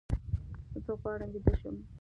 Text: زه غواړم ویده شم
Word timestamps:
زه 0.85 0.93
غواړم 1.01 1.29
ویده 1.33 1.53
شم 1.59 1.75